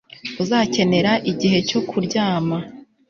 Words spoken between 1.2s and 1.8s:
igihe cyo